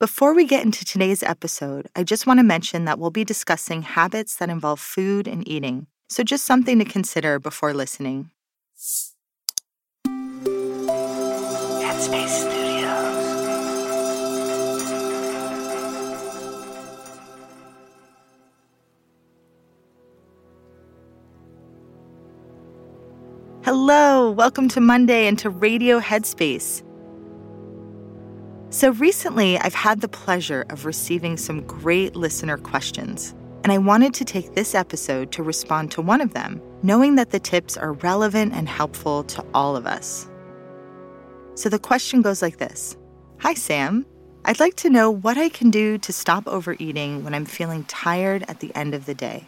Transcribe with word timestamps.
Before 0.00 0.32
we 0.32 0.44
get 0.44 0.64
into 0.64 0.84
today's 0.84 1.24
episode, 1.24 1.88
I 1.96 2.04
just 2.04 2.24
want 2.24 2.38
to 2.38 2.44
mention 2.44 2.84
that 2.84 3.00
we'll 3.00 3.10
be 3.10 3.24
discussing 3.24 3.82
habits 3.82 4.36
that 4.36 4.48
involve 4.48 4.78
food 4.78 5.26
and 5.26 5.42
eating, 5.48 5.88
so 6.08 6.22
just 6.22 6.44
something 6.44 6.78
to 6.78 6.84
consider 6.84 7.40
before 7.40 7.74
listening. 7.74 8.30
Headspace 11.82 12.28
Studios. 12.28 13.24
Hello, 23.64 24.30
welcome 24.30 24.68
to 24.68 24.80
Monday 24.80 25.26
and 25.26 25.36
to 25.40 25.50
Radio 25.50 25.98
Headspace. 25.98 26.84
So 28.70 28.90
recently, 28.90 29.56
I've 29.58 29.74
had 29.74 30.02
the 30.02 30.08
pleasure 30.08 30.66
of 30.68 30.84
receiving 30.84 31.38
some 31.38 31.62
great 31.62 32.14
listener 32.14 32.58
questions, 32.58 33.34
and 33.64 33.72
I 33.72 33.78
wanted 33.78 34.12
to 34.14 34.26
take 34.26 34.54
this 34.54 34.74
episode 34.74 35.32
to 35.32 35.42
respond 35.42 35.90
to 35.92 36.02
one 36.02 36.20
of 36.20 36.34
them, 36.34 36.60
knowing 36.82 37.14
that 37.14 37.30
the 37.30 37.40
tips 37.40 37.78
are 37.78 37.94
relevant 37.94 38.52
and 38.52 38.68
helpful 38.68 39.24
to 39.24 39.42
all 39.54 39.74
of 39.74 39.86
us. 39.86 40.28
So 41.54 41.70
the 41.70 41.78
question 41.78 42.20
goes 42.20 42.42
like 42.42 42.58
this 42.58 42.98
Hi, 43.38 43.54
Sam. 43.54 44.04
I'd 44.44 44.60
like 44.60 44.76
to 44.76 44.90
know 44.90 45.10
what 45.10 45.38
I 45.38 45.48
can 45.48 45.70
do 45.70 45.96
to 45.98 46.12
stop 46.12 46.46
overeating 46.46 47.24
when 47.24 47.34
I'm 47.34 47.46
feeling 47.46 47.84
tired 47.84 48.44
at 48.48 48.60
the 48.60 48.74
end 48.74 48.92
of 48.92 49.06
the 49.06 49.14
day. 49.14 49.44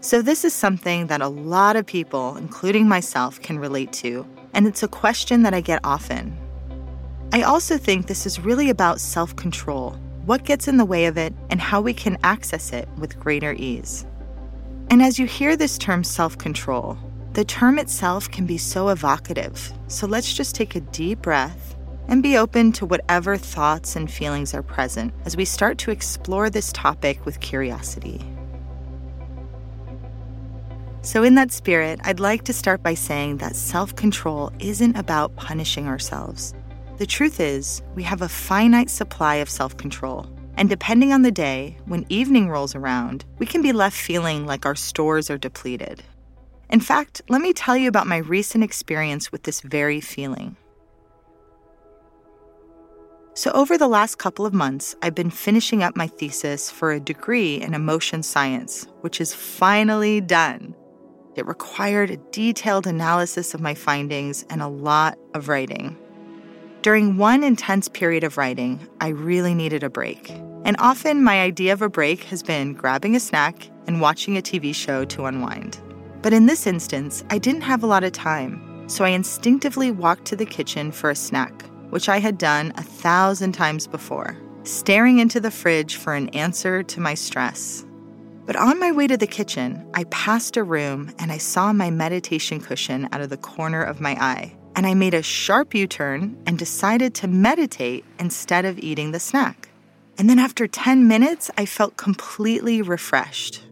So, 0.00 0.20
this 0.20 0.44
is 0.44 0.52
something 0.52 1.06
that 1.06 1.22
a 1.22 1.28
lot 1.28 1.76
of 1.76 1.86
people, 1.86 2.36
including 2.36 2.86
myself, 2.86 3.40
can 3.40 3.58
relate 3.58 3.92
to, 3.94 4.26
and 4.52 4.66
it's 4.66 4.82
a 4.82 4.88
question 4.88 5.42
that 5.42 5.54
I 5.54 5.62
get 5.62 5.80
often 5.82 6.36
I 7.32 7.42
also 7.42 7.76
think 7.76 8.06
this 8.06 8.26
is 8.26 8.40
really 8.40 8.70
about 8.70 9.00
self 9.00 9.34
control, 9.36 9.92
what 10.24 10.44
gets 10.44 10.68
in 10.68 10.76
the 10.76 10.84
way 10.84 11.06
of 11.06 11.18
it, 11.18 11.34
and 11.50 11.60
how 11.60 11.80
we 11.80 11.92
can 11.92 12.18
access 12.22 12.72
it 12.72 12.88
with 12.98 13.18
greater 13.18 13.52
ease. 13.52 14.06
And 14.90 15.02
as 15.02 15.18
you 15.18 15.26
hear 15.26 15.56
this 15.56 15.78
term 15.78 16.04
self 16.04 16.38
control, 16.38 16.96
the 17.32 17.44
term 17.44 17.78
itself 17.78 18.30
can 18.30 18.46
be 18.46 18.56
so 18.56 18.88
evocative. 18.88 19.72
So 19.88 20.06
let's 20.06 20.32
just 20.32 20.54
take 20.54 20.74
a 20.74 20.80
deep 20.80 21.22
breath 21.22 21.76
and 22.08 22.22
be 22.22 22.36
open 22.36 22.72
to 22.72 22.86
whatever 22.86 23.36
thoughts 23.36 23.96
and 23.96 24.10
feelings 24.10 24.54
are 24.54 24.62
present 24.62 25.12
as 25.24 25.36
we 25.36 25.44
start 25.44 25.78
to 25.78 25.90
explore 25.90 26.48
this 26.48 26.72
topic 26.72 27.24
with 27.26 27.40
curiosity. 27.40 28.24
So, 31.02 31.22
in 31.22 31.36
that 31.36 31.52
spirit, 31.52 32.00
I'd 32.02 32.18
like 32.18 32.42
to 32.44 32.52
start 32.52 32.82
by 32.82 32.94
saying 32.94 33.36
that 33.36 33.54
self 33.54 33.94
control 33.94 34.50
isn't 34.58 34.96
about 34.96 35.36
punishing 35.36 35.86
ourselves. 35.86 36.52
The 36.98 37.06
truth 37.06 37.40
is, 37.40 37.82
we 37.94 38.02
have 38.04 38.22
a 38.22 38.28
finite 38.28 38.88
supply 38.88 39.36
of 39.36 39.50
self 39.50 39.76
control. 39.76 40.26
And 40.56 40.70
depending 40.70 41.12
on 41.12 41.20
the 41.20 41.30
day, 41.30 41.76
when 41.84 42.06
evening 42.08 42.48
rolls 42.48 42.74
around, 42.74 43.26
we 43.38 43.44
can 43.44 43.60
be 43.60 43.72
left 43.72 43.96
feeling 43.96 44.46
like 44.46 44.64
our 44.64 44.74
stores 44.74 45.28
are 45.28 45.36
depleted. 45.36 46.02
In 46.70 46.80
fact, 46.80 47.20
let 47.28 47.42
me 47.42 47.52
tell 47.52 47.76
you 47.76 47.88
about 47.88 48.06
my 48.06 48.16
recent 48.16 48.64
experience 48.64 49.30
with 49.30 49.42
this 49.42 49.60
very 49.60 50.00
feeling. 50.00 50.56
So, 53.34 53.50
over 53.50 53.76
the 53.76 53.88
last 53.88 54.16
couple 54.16 54.46
of 54.46 54.54
months, 54.54 54.96
I've 55.02 55.14
been 55.14 55.30
finishing 55.30 55.82
up 55.82 55.94
my 55.94 56.06
thesis 56.06 56.70
for 56.70 56.92
a 56.92 56.98
degree 56.98 57.56
in 57.56 57.74
emotion 57.74 58.22
science, 58.22 58.86
which 59.02 59.20
is 59.20 59.34
finally 59.34 60.22
done. 60.22 60.74
It 61.34 61.46
required 61.46 62.10
a 62.10 62.16
detailed 62.16 62.86
analysis 62.86 63.52
of 63.52 63.60
my 63.60 63.74
findings 63.74 64.46
and 64.48 64.62
a 64.62 64.68
lot 64.68 65.18
of 65.34 65.50
writing. 65.50 65.98
During 66.86 67.16
one 67.16 67.42
intense 67.42 67.88
period 67.88 68.22
of 68.22 68.38
writing, 68.38 68.78
I 69.00 69.08
really 69.08 69.54
needed 69.54 69.82
a 69.82 69.90
break. 69.90 70.30
And 70.64 70.76
often 70.78 71.20
my 71.20 71.40
idea 71.40 71.72
of 71.72 71.82
a 71.82 71.88
break 71.88 72.22
has 72.26 72.44
been 72.44 72.74
grabbing 72.74 73.16
a 73.16 73.18
snack 73.18 73.68
and 73.88 74.00
watching 74.00 74.36
a 74.36 74.40
TV 74.40 74.72
show 74.72 75.04
to 75.06 75.24
unwind. 75.24 75.80
But 76.22 76.32
in 76.32 76.46
this 76.46 76.64
instance, 76.64 77.24
I 77.28 77.38
didn't 77.38 77.62
have 77.62 77.82
a 77.82 77.88
lot 77.88 78.04
of 78.04 78.12
time, 78.12 78.88
so 78.88 79.04
I 79.04 79.08
instinctively 79.08 79.90
walked 79.90 80.26
to 80.26 80.36
the 80.36 80.46
kitchen 80.46 80.92
for 80.92 81.10
a 81.10 81.16
snack 81.16 81.64
which 81.90 82.08
I 82.08 82.18
had 82.18 82.38
done 82.38 82.72
a 82.76 82.84
thousand 82.84 83.50
times 83.50 83.88
before, 83.88 84.36
staring 84.62 85.18
into 85.18 85.40
the 85.40 85.50
fridge 85.50 85.96
for 85.96 86.14
an 86.14 86.28
answer 86.28 86.84
to 86.84 87.00
my 87.00 87.14
stress. 87.14 87.84
But 88.44 88.54
on 88.54 88.78
my 88.78 88.92
way 88.92 89.08
to 89.08 89.16
the 89.16 89.26
kitchen, 89.26 89.84
I 89.94 90.04
passed 90.04 90.56
a 90.56 90.62
room 90.62 91.12
and 91.18 91.32
I 91.32 91.38
saw 91.38 91.72
my 91.72 91.90
meditation 91.90 92.60
cushion 92.60 93.08
out 93.10 93.22
of 93.22 93.30
the 93.30 93.36
corner 93.36 93.82
of 93.82 94.00
my 94.00 94.12
eye. 94.20 94.56
And 94.76 94.86
I 94.86 94.94
made 94.94 95.14
a 95.14 95.22
sharp 95.22 95.74
U 95.74 95.86
turn 95.86 96.36
and 96.46 96.58
decided 96.58 97.14
to 97.14 97.26
meditate 97.26 98.04
instead 98.20 98.66
of 98.66 98.78
eating 98.78 99.10
the 99.10 99.18
snack. 99.18 99.70
And 100.18 100.28
then 100.28 100.38
after 100.38 100.66
10 100.66 101.08
minutes, 101.08 101.50
I 101.56 101.64
felt 101.64 101.96
completely 101.96 102.82
refreshed. 102.82 103.62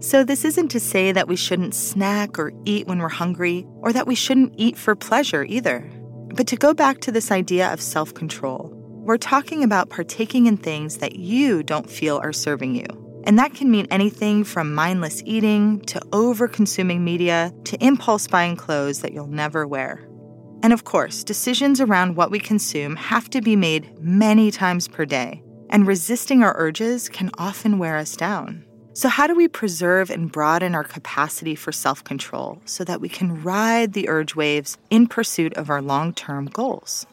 So, 0.00 0.22
this 0.22 0.44
isn't 0.44 0.68
to 0.68 0.78
say 0.78 1.10
that 1.10 1.26
we 1.26 1.34
shouldn't 1.34 1.74
snack 1.74 2.38
or 2.38 2.52
eat 2.64 2.86
when 2.86 3.00
we're 3.00 3.08
hungry, 3.08 3.66
or 3.80 3.92
that 3.92 4.06
we 4.06 4.14
shouldn't 4.14 4.54
eat 4.56 4.78
for 4.78 4.94
pleasure 4.94 5.42
either. 5.42 5.90
But 6.34 6.46
to 6.48 6.56
go 6.56 6.72
back 6.72 7.00
to 7.00 7.12
this 7.12 7.32
idea 7.32 7.72
of 7.72 7.80
self 7.80 8.14
control, 8.14 8.72
we're 9.04 9.16
talking 9.16 9.64
about 9.64 9.90
partaking 9.90 10.46
in 10.46 10.56
things 10.56 10.98
that 10.98 11.16
you 11.16 11.64
don't 11.64 11.90
feel 11.90 12.18
are 12.18 12.32
serving 12.32 12.76
you. 12.76 13.07
And 13.28 13.38
that 13.38 13.52
can 13.52 13.70
mean 13.70 13.86
anything 13.90 14.42
from 14.42 14.74
mindless 14.74 15.22
eating 15.26 15.80
to 15.80 16.00
over 16.14 16.48
consuming 16.48 17.04
media 17.04 17.52
to 17.64 17.76
impulse 17.84 18.26
buying 18.26 18.56
clothes 18.56 19.02
that 19.02 19.12
you'll 19.12 19.26
never 19.26 19.66
wear. 19.66 20.08
And 20.62 20.72
of 20.72 20.84
course, 20.84 21.24
decisions 21.24 21.78
around 21.78 22.16
what 22.16 22.30
we 22.30 22.40
consume 22.40 22.96
have 22.96 23.28
to 23.30 23.42
be 23.42 23.54
made 23.54 24.00
many 24.00 24.50
times 24.50 24.88
per 24.88 25.04
day, 25.04 25.42
and 25.68 25.86
resisting 25.86 26.42
our 26.42 26.54
urges 26.56 27.10
can 27.10 27.30
often 27.36 27.78
wear 27.78 27.98
us 27.98 28.16
down. 28.16 28.64
So, 28.94 29.10
how 29.10 29.26
do 29.26 29.34
we 29.34 29.46
preserve 29.46 30.08
and 30.08 30.32
broaden 30.32 30.74
our 30.74 30.82
capacity 30.82 31.54
for 31.54 31.70
self 31.70 32.02
control 32.02 32.62
so 32.64 32.82
that 32.84 33.02
we 33.02 33.10
can 33.10 33.42
ride 33.42 33.92
the 33.92 34.08
urge 34.08 34.36
waves 34.36 34.78
in 34.88 35.06
pursuit 35.06 35.52
of 35.52 35.68
our 35.68 35.82
long 35.82 36.14
term 36.14 36.46
goals? 36.46 37.04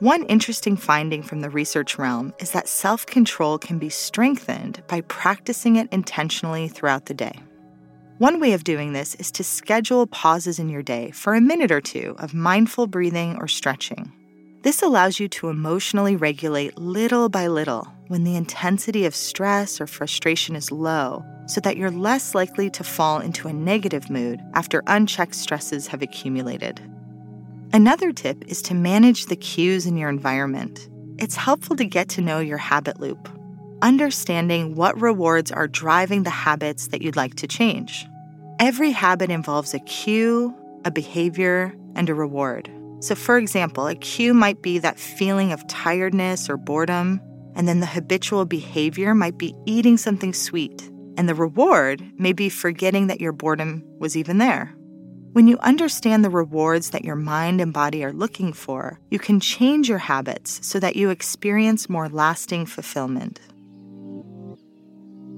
One 0.00 0.24
interesting 0.24 0.76
finding 0.76 1.22
from 1.22 1.40
the 1.40 1.48
research 1.48 1.96
realm 1.96 2.34
is 2.38 2.50
that 2.50 2.68
self 2.68 3.06
control 3.06 3.56
can 3.56 3.78
be 3.78 3.88
strengthened 3.88 4.82
by 4.88 5.00
practicing 5.00 5.76
it 5.76 5.88
intentionally 5.90 6.68
throughout 6.68 7.06
the 7.06 7.14
day. 7.14 7.40
One 8.18 8.38
way 8.38 8.52
of 8.52 8.62
doing 8.62 8.92
this 8.92 9.14
is 9.14 9.30
to 9.32 9.42
schedule 9.42 10.06
pauses 10.06 10.58
in 10.58 10.68
your 10.68 10.82
day 10.82 11.12
for 11.12 11.34
a 11.34 11.40
minute 11.40 11.72
or 11.72 11.80
two 11.80 12.14
of 12.18 12.34
mindful 12.34 12.88
breathing 12.88 13.38
or 13.40 13.48
stretching. 13.48 14.12
This 14.60 14.82
allows 14.82 15.18
you 15.18 15.28
to 15.28 15.48
emotionally 15.48 16.14
regulate 16.14 16.76
little 16.76 17.30
by 17.30 17.46
little 17.46 17.88
when 18.08 18.24
the 18.24 18.36
intensity 18.36 19.06
of 19.06 19.14
stress 19.14 19.80
or 19.80 19.86
frustration 19.86 20.56
is 20.56 20.70
low, 20.70 21.24
so 21.46 21.58
that 21.62 21.78
you're 21.78 21.90
less 21.90 22.34
likely 22.34 22.68
to 22.68 22.84
fall 22.84 23.20
into 23.20 23.48
a 23.48 23.52
negative 23.54 24.10
mood 24.10 24.42
after 24.52 24.82
unchecked 24.88 25.34
stresses 25.34 25.86
have 25.86 26.02
accumulated. 26.02 26.82
Another 27.76 28.10
tip 28.10 28.42
is 28.46 28.62
to 28.62 28.74
manage 28.74 29.26
the 29.26 29.36
cues 29.36 29.84
in 29.84 29.98
your 29.98 30.08
environment. 30.08 30.88
It's 31.18 31.36
helpful 31.36 31.76
to 31.76 31.84
get 31.84 32.08
to 32.08 32.22
know 32.22 32.38
your 32.38 32.56
habit 32.56 33.00
loop, 33.00 33.28
understanding 33.82 34.74
what 34.74 34.98
rewards 34.98 35.52
are 35.52 35.68
driving 35.68 36.22
the 36.22 36.30
habits 36.30 36.88
that 36.88 37.02
you'd 37.02 37.16
like 37.16 37.34
to 37.34 37.46
change. 37.46 38.06
Every 38.58 38.92
habit 38.92 39.30
involves 39.30 39.74
a 39.74 39.78
cue, 39.80 40.56
a 40.86 40.90
behavior, 40.90 41.74
and 41.94 42.08
a 42.08 42.14
reward. 42.14 42.70
So, 43.00 43.14
for 43.14 43.36
example, 43.36 43.86
a 43.86 43.94
cue 43.94 44.32
might 44.32 44.62
be 44.62 44.78
that 44.78 44.98
feeling 44.98 45.52
of 45.52 45.66
tiredness 45.66 46.48
or 46.48 46.56
boredom, 46.56 47.20
and 47.54 47.68
then 47.68 47.80
the 47.80 47.84
habitual 47.84 48.46
behavior 48.46 49.14
might 49.14 49.36
be 49.36 49.54
eating 49.66 49.98
something 49.98 50.32
sweet, 50.32 50.90
and 51.18 51.28
the 51.28 51.34
reward 51.34 52.02
may 52.18 52.32
be 52.32 52.48
forgetting 52.48 53.08
that 53.08 53.20
your 53.20 53.32
boredom 53.32 53.84
was 53.98 54.16
even 54.16 54.38
there. 54.38 54.74
When 55.36 55.48
you 55.48 55.58
understand 55.58 56.24
the 56.24 56.30
rewards 56.30 56.88
that 56.92 57.04
your 57.04 57.14
mind 57.14 57.60
and 57.60 57.70
body 57.70 58.02
are 58.02 58.12
looking 58.14 58.54
for, 58.54 58.98
you 59.10 59.18
can 59.18 59.38
change 59.38 59.86
your 59.86 59.98
habits 59.98 60.66
so 60.66 60.80
that 60.80 60.96
you 60.96 61.10
experience 61.10 61.90
more 61.90 62.08
lasting 62.08 62.64
fulfillment. 62.64 63.38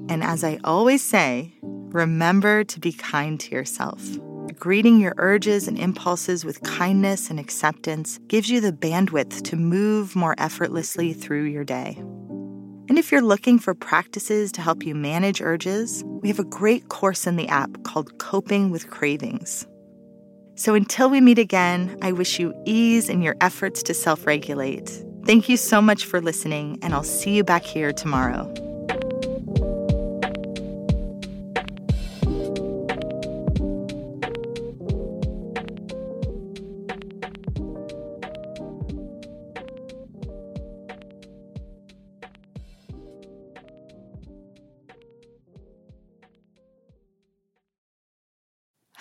And 0.09 0.23
as 0.23 0.45
I 0.45 0.61
always 0.62 1.03
say, 1.03 1.53
remember 1.62 2.62
to 2.62 2.79
be 2.79 2.93
kind 2.93 3.41
to 3.41 3.50
yourself. 3.50 4.00
Greeting 4.56 5.00
your 5.00 5.15
urges 5.17 5.67
and 5.67 5.77
impulses 5.77 6.44
with 6.44 6.62
kindness 6.62 7.29
and 7.29 7.41
acceptance 7.41 8.21
gives 8.29 8.49
you 8.49 8.61
the 8.61 8.73
bandwidth 8.73 9.43
to 9.43 9.56
move 9.56 10.15
more 10.15 10.37
effortlessly 10.39 11.12
through 11.12 11.47
your 11.47 11.65
day. 11.65 11.97
And 12.89 12.99
if 12.99 13.11
you're 13.11 13.21
looking 13.21 13.59
for 13.59 13.75
practices 13.75 14.53
to 14.53 14.61
help 14.61 14.87
you 14.87 14.94
manage 14.94 15.43
urges, 15.43 16.05
we 16.06 16.29
have 16.29 16.39
a 16.39 16.44
great 16.44 16.89
course 16.89 17.27
in 17.27 17.35
the 17.35 17.49
app 17.49 17.83
called 17.83 18.17
Coping 18.19 18.71
with 18.71 18.91
Cravings. 18.91 19.67
So 20.58 20.75
until 20.75 21.08
we 21.08 21.20
meet 21.20 21.38
again, 21.38 21.96
I 22.02 22.10
wish 22.10 22.40
you 22.40 22.52
ease 22.66 23.08
in 23.08 23.22
your 23.22 23.37
efforts 23.40 23.81
to 23.84 23.94
self 23.94 24.26
regulate. 24.26 25.05
Thank 25.25 25.49
you 25.49 25.56
so 25.56 25.81
much 25.81 26.05
for 26.05 26.20
listening, 26.20 26.81
and 26.82 26.93
I'll 26.93 27.05
see 27.05 27.37
you 27.37 27.44
back 27.44 27.62
here 27.62 27.93
tomorrow. 27.93 28.52